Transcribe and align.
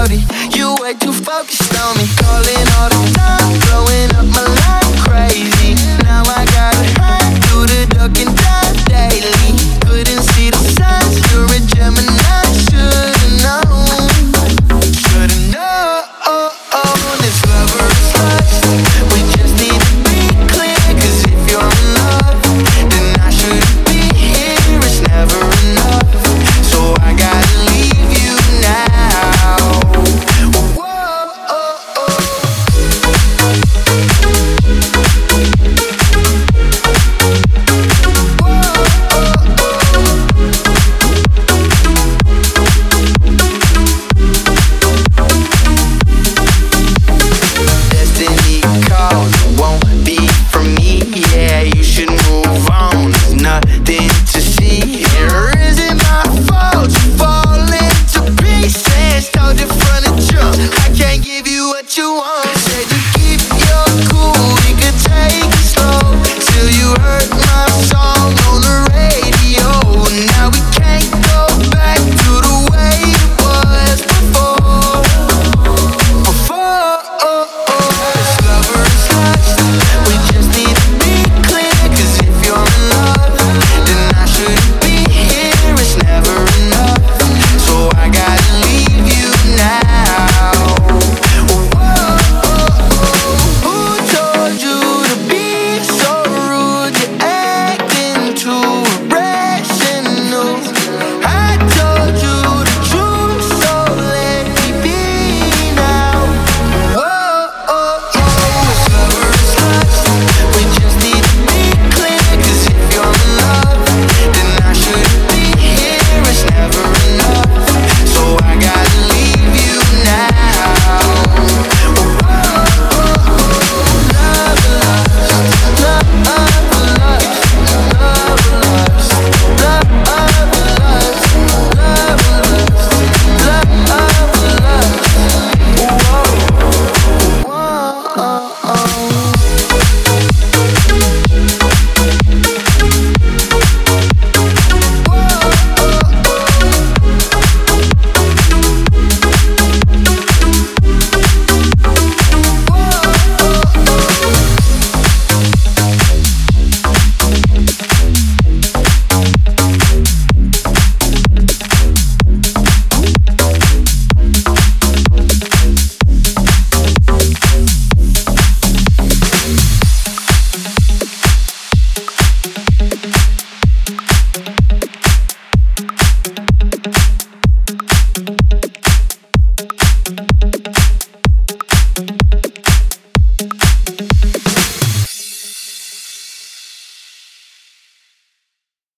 You 0.00 0.74
way 0.80 0.94
too 0.94 1.12
focused 1.12 1.78
on 1.78 1.98
me, 1.98 2.04